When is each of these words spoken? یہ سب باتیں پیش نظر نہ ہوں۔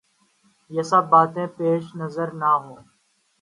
یہ 0.71 0.83
سب 0.91 1.03
باتیں 1.11 1.47
پیش 1.57 1.83
نظر 2.01 2.27
نہ 2.41 2.51
ہوں۔ 2.61 2.77